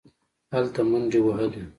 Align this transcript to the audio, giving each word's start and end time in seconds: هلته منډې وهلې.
هلته 0.53 0.81
منډې 0.89 1.19
وهلې. 1.23 1.63